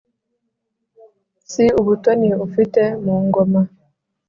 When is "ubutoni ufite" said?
1.81-2.81